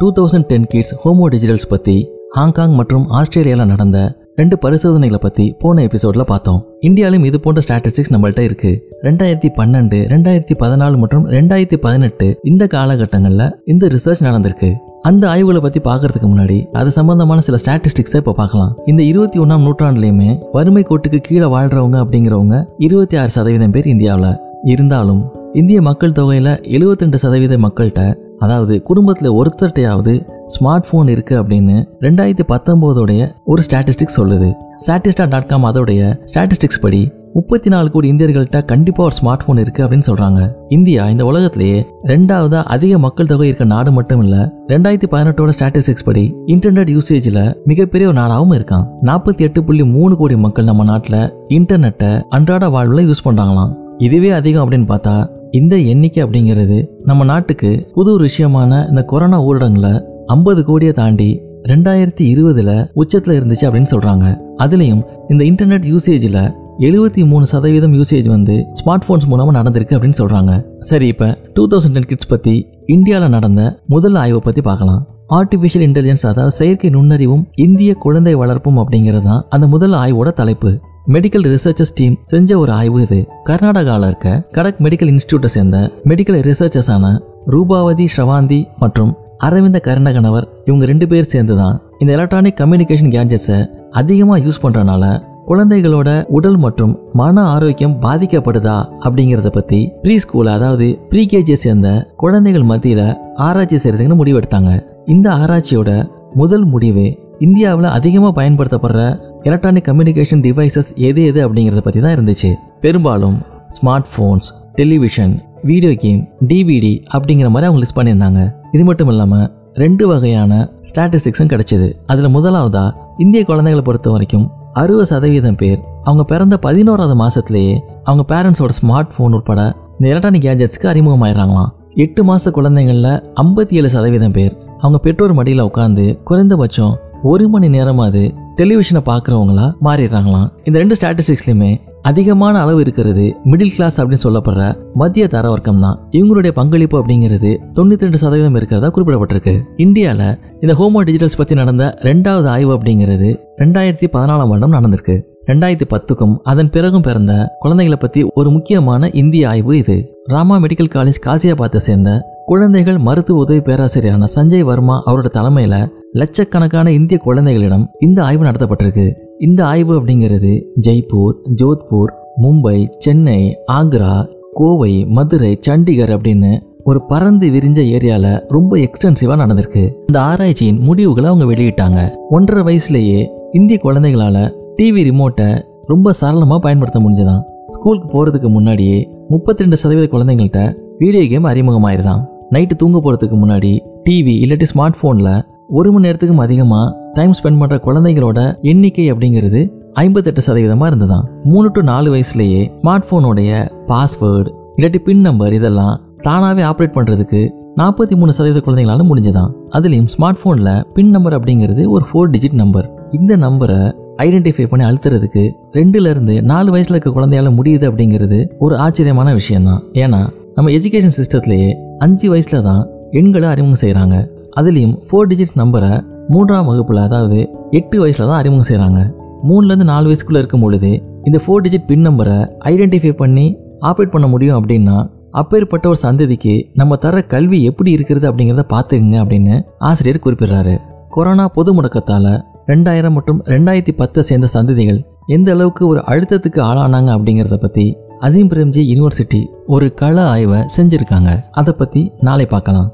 [0.00, 1.94] Two thousand ten kids homo digitals பற்றி
[2.36, 3.98] Hong Kong மற்றும் ஆஸ்திரேலியாவில் நடந்த
[4.40, 6.58] ரெண்டு பரிசோதனைகளை பற்றி போன எபிசோடில் பார்த்தோம்.
[6.88, 8.72] இந்தியாவிலும் இது போன்ற ஸ்டாட்டிஸ்டிக்ஸ் நம்மள்கிட்ட இருக்கு.
[9.06, 14.70] ரெண்டாயிரத்தி பன்னெண்டு ரெண்டாயிரத்தி பதினாலு மற்றும் ரெண்டாயிரத்தி பதினெட்டு இந்த காலகட்டங்களில் இந்த ரிசர்ச் நடந்திருக்கு.
[15.10, 18.74] அந்த ஆய்வுகளை பற்றி பார்க்கறதுக்கு முன்னாடி அது சம்பந்தமான சில ஸ்டாட்டிஸ்டிக்ஸை இப்போ பார்க்கலாம்.
[18.92, 22.58] இந்த இருபத்தி ஒன்றாம் நூற்றாண்டுலையுமே வறுமை கோட்டுக்கு கீழே வாழ்றவங்க அப்படிங்கிறவங்க
[22.88, 24.30] இருபத்தி ஆறு சதவீதம் பேர் இந்தியாவில்.
[24.74, 25.24] இருந்தாலும்
[25.60, 28.02] இந்திய மக்கள் தொகையில் எழுபத்தி ரெண்டு சதவீத மக்கள்கிட்ட
[28.40, 30.14] அதாவது குடும்பத்தில் ஒருத்தர்கிட்டையாவது
[30.54, 31.76] ஸ்மார்ட் ஃபோன் இருக்குது அப்படின்னு
[32.06, 34.48] ரெண்டாயிரத்தி பத்தொம்போதோடைய ஒரு ஸ்டாட்டிஸ்டிக்ஸ் சொல்லுது.
[34.84, 36.00] ஸ்டாட்டிஸ்டா டாட் காம் அதோடைய
[36.32, 37.00] ஸ்டாட்டிஸ்டிக்ஸ் படி
[37.36, 42.62] முப்பத்தி நாலு கோடி இந்தியர்கள்ட்ட கண்டிப்பாக ஒரு ஸ்மார்ட் ஃபோன் இருக்குது அப்படின்னு சொல்கிறாங்க இந்தியா இந்த உலகத்திலேயே ரெண்டாவதாக
[42.74, 48.18] அதிக மக்கள் தொகை இருக்க நாடு மட்டும் இல்லை ரெண்டாயிரத்தி பதினெட்டோட ஸ்டாட்டிஸ்டிக்ஸ் படி இன்டர்நெட் யூசேஜில் மிகப்பெரிய ஒரு
[48.20, 48.86] நாடாகவும் இருக்கான்.
[49.02, 51.20] நாற்பத்தி எட்டு புள்ளி மூணு கோடி மக்கள் நம்ம நாட்டில்
[51.58, 55.16] இன்டர்நெட்டை அன்றாட வாழ்வில் யூஸ் பண்ணுறாங்களாம் இதுவே அதிகம் அப்படின்னு பார்த்தா
[55.58, 56.78] இந்த எண்ணிக்கை அப்படிங்கிறது
[57.08, 59.88] நம்ம நாட்டுக்கு புது விஷயமான இந்த கொரோனா ஊரடங்குல
[60.34, 61.28] ஐம்பது கோடியை தாண்டி
[61.70, 64.26] ரெண்டாயிரத்தி இருபதுல உச்சத்தில் இருந்துச்சு அப்படின்னு சொல்றாங்க.
[64.64, 66.40] அதுலேயும் இந்த இன்டர்நெட் யூசேஜில்
[66.86, 70.52] எழுபத்தி மூணு சதவீதம் யூசேஜ் வந்து ஸ்மார்ட் ஃபோன்ஸ் மூலமாக நடந்திருக்கு அப்படின்னு சொல்கிறாங்க
[70.90, 72.54] சரி இப்போ டூ தௌசண்ட் டென் கிட்ஸ் பற்றி
[72.96, 73.62] இந்தியாவில் நடந்த
[73.94, 75.00] முதல் ஆய்வை பற்றி பார்க்கலாம்.
[75.38, 80.72] ஆர்டிஃபிஷியல் இன்டெலிஜென்ஸ் அதாவது செயற்கை நுண்ணறிவும் இந்திய குழந்தை வளர்ப்பும் அப்படிங்கிறது தான் அந்த முதல் ஆய்வோட தலைப்பு.
[81.06, 83.18] மெடிக்கல் ரிசர்ச்சர்ஸ் டீம் செஞ்ச ஒரு ஆய்வு இது.
[83.44, 87.06] கர்நாடகாவில் இருக்க கடக் மெடிக்கல் இன்ஸ்டியூட்டை சேர்ந்த மெடிக்கல் ரிசர்ச்சர்ஸான
[87.46, 93.58] ரூபாவதி ஸ்ரவாந்தி மற்றும் அரவிந்த கருணகணவர் இவங்க ரெண்டு பேர் சேர்ந்து தான் இந்த எலக்ட்ரானிக் கம்யூனிகேஷன் கேட்ஜெட்ஸை
[93.92, 95.04] அதிகமாக யூஸ் பண்ணுறனால
[95.46, 103.06] குழந்தைகளோட உடல் மற்றும் மன ஆரோக்கியம் பாதிக்கப்படுதா அப்படிங்கிறத பற்றி ப்ரீ ஸ்கூல் அதாவது ப்ரீகேஜியை சேர்ந்த குழந்தைகள் மத்தியில்
[103.40, 104.72] ஆராய்ச்சி செய்கிறதுக்குன்னு முடிவெடுத்தாங்க
[105.06, 105.90] இந்த ஆராய்ச்சியோட
[106.34, 107.06] முதல் முடிவு
[107.40, 109.00] இந்தியாவில் அதிகமாக பயன்படுத்தப்படுற
[109.48, 112.50] எலக்ட்ரானிக் கம்யூனிகேஷன் டிவைசஸ் எது எது அப்படிங்கிறத பற்றி தான் இருந்துச்சு.
[112.84, 113.36] பெரும்பாலும்
[113.76, 115.34] smart phones television
[115.70, 118.40] video game DVD அப்படிங்கிற மாதிரி அவங்க லிஸ்ட் பண்ணியிருந்தாங்க.
[118.74, 119.46] இது மட்டும் இல்லாமல்
[119.82, 120.52] ரெண்டு வகையான
[120.90, 121.88] ஸ்டாட்டிஸ்டிக்ஸும் கிடைச்சிது.
[122.12, 122.84] அதில் முதலாவதா
[123.24, 124.46] இந்திய குழந்தைகளை பொறுத்த வரைக்கும்
[124.82, 127.74] அறுபது சதவீதம் பேர் அவங்க பிறந்த பதினோராவது மாதத்துலேயே
[128.08, 129.60] அவங்க பேரண்ட்ஸோட ஸ்மார்ட் ஃபோன் உட்பட
[129.98, 131.70] இந்த எலக்ட்ரானிக் கேஜெட்ஸ்க்கு அறிமுகமாயிடுறாங்களாம்
[132.04, 138.22] எட்டு மாத குழந்தைங்களில் ஐம்பத்தி ஏழு சதவீதம் பேர் அவங்க பெற்றோர் மடியில் உட்காந்து குறைந்தபட்சம் ஒரு மணி நேரமாவது
[138.58, 140.48] டெலிவிஷனை பார்க்குறவங்களா மாறிடுறாங்களாம்.
[140.68, 141.70] இந்த ரெண்டு ஸ்டாட்டிஸ்டிக்ஸ்லையுமே
[142.10, 144.64] அதிகமான அளவு இருக்கிறது மிடில் கிளாஸ் அப்படின்னு சொல்லப்படுற
[145.00, 149.54] மத்திய தர வர்க்கம் தான் இவங்களுடைய பங்களிப்பு அப்படிங்கிறது தொண்ணூத்தி ரெண்டு சதவீதம் இருக்கிறதா குறிப்பிடப்பட்டிருக்கு.
[149.84, 153.30] இந்தியாவில் இந்த ஹோமோ டிஜிட்டல்ஸ் பற்றி நடந்த ரெண்டாவது ஆய்வு அப்படிங்கிறது
[153.62, 155.16] ரெண்டாயிரத்தி பதினாலாம் வருடம் நடந்திருக்கு.
[155.50, 157.32] ரெண்டாயிரத்தி பத்துக்கும் அதன் பிறகும் பிறந்த
[157.64, 159.98] குழந்தைகளை பற்றி ஒரு முக்கியமான இந்திய ஆய்வு இது.
[160.34, 162.10] ராமா மெடிக்கல் காலேஜ் காசியாபாத்தை சேர்ந்த
[162.50, 165.78] குழந்தைகள் மருத்துவ உதவி பேராசிரியரான சஞ்சய் வர்மா அவரோட தலைமையில்
[166.18, 169.06] லட்சக்கணக்கான இந்திய குழந்தைகளிடம் இந்த ஆய்வு நடத்தப்பட்டிருக்கு.
[169.38, 170.52] இந்த ஆய்வு அப்படிங்கிறது
[170.86, 172.12] ஜெய்ப்பூர் ஜோத்பூர்
[172.42, 173.40] மும்பை சென்னை
[173.72, 174.12] ஆக்ரா
[174.54, 176.52] கோவை மதுரை சண்டிகர் அப்படின்னு
[176.84, 179.82] ஒரு பறந்து விரிஞ்ச ஏரியால ரொம்ப எக்ஸ்டென்சிவா நடந்திருக்கு.
[180.06, 182.00] இந்த ஆராய்ச்சியின் முடிவுகளை அவங்க வெளியிட்டாங்க.
[182.30, 183.20] ஒன்றரை வயசுலேயே
[183.52, 184.36] இந்திய குழந்தைகளால
[184.76, 185.48] டிவி ரிமோட்டை
[185.86, 188.98] ரொம்ப சரளமா பயன்படுத்த முடிஞ்சதான் ஸ்கூலுக்கு போறதுக்கு முன்னாடியே
[189.28, 190.60] முப்பத்தி ரெண்டு சதவீத குழந்தைங்கள்ட்ட
[190.98, 193.72] வீடியோ கேம் அறிமுகமாயிருதான் நைட்டு தூங்க போறதுக்கு முன்னாடி
[194.04, 195.30] டிவி இல்லாட்டி ஸ்மார்ட் போன்ல
[195.68, 201.82] ஒரு மணி நேரத்துக்கும் அதிகமாக டைம் ஸ்பெண்ட் பண்ணுற குழந்தைகளோட எண்ணிக்கை அப்படிங்கிறது ஐம்பத்தெட்டு சதவீதமாக இருந்ததாம் மூணு டு
[201.82, 203.50] நாலு வயசுலேயே ஸ்மார்ட் ஃபோனுடைய
[203.88, 209.50] பாஸ்வேர்டு இல்லாட்டி பின் நம்பர் இதெல்லாம் தானாகவே ஆப்ரேட் பண்ணுறதுக்கு நாற்பத்தி மூணு சதவீத குழந்தைங்களால முடிஞ்சுதான்.
[209.70, 215.50] அதுலேயும் ஸ்மார்ட் ஃபோனில் பின் நம்பர் அப்படிங்கிறது ஒரு ஃபோர் டிஜிட் நம்பர் இந்த நம்பரை ஐடென்டிஃபை பண்ணி அழுத்துறதுக்கு
[215.72, 219.82] ரெண்டுலேருந்து நாலு வயசில் இருக்க குழந்தையால முடியுது அப்படிங்கிறது ஒரு ஆச்சரியமான விஷயம்தான்.
[219.92, 224.28] ஏன்னா நம்ம எஜுகேஷன் சிஸ்டத்துலேயே அஞ்சு வயசில் தான் எண்களை அறிமுகம் செய்கிறாங்க
[224.60, 225.92] அதுலேயும் ஃபோர் டிஜிட்ஸ் நம்பரை
[226.28, 227.38] மூன்றாம் வகுப்பில் அதாவது
[227.70, 229.00] எட்டு வயசுல தான் அறிமுகம் செய்கிறாங்க
[229.48, 230.90] மூணுலேருந்து நாலு வயசுக்குள்ளே இருக்கும் பொழுது
[231.24, 232.38] இந்த ஃபோர் டிஜிட் பின் நம்பரை
[232.72, 233.46] ஐடென்டிஃபை பண்ணி
[233.80, 234.96] ஆப்ரேட் பண்ண முடியும் அப்படின்னா
[235.30, 240.74] அப்பேற்பட்ட ஒரு சந்ததிக்கு நம்ம தர கல்வி எப்படி இருக்கிறது அப்படிங்கிறத பார்த்துக்குங்க அப்படின்னு ஆசிரியர் குறிப்பிடுறாரு.
[241.08, 242.30] கொரோனா பொது முடக்கத்தால்
[242.66, 247.84] ரெண்டாயிரம் மற்றும் ரெண்டாயிரத்தி பத்தை சேர்ந்த சந்ததிகள் எந்த அளவுக்கு ஒரு அழுத்தத்துக்கு ஆளானாங்க அப்படிங்கிறத பற்றி
[248.26, 251.30] அசீம் பிரேம்ஜி யூனிவர்சிட்டி ஒரு கள ஆய்வை செஞ்சுருக்காங்க.
[251.50, 252.88] அதை பற்றி நாளை பார்க்கலாம்.